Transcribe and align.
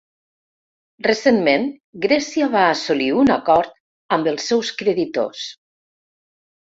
Recentment, 1.07 1.67
Grècia 2.07 2.49
va 2.57 2.63
assolir 2.69 3.09
un 3.25 3.31
acord 3.37 3.77
amb 4.17 4.31
els 4.33 4.49
seus 4.53 4.73
creditors. 4.81 5.45